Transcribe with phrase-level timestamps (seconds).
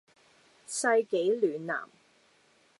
[0.65, 1.87] 世紀暖男